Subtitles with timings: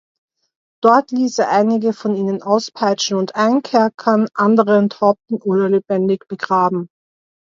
[0.81, 6.89] Dort ließ er einige von ihnen auspeitschen und einkerkern, andere enthaupten oder lebendig begraben.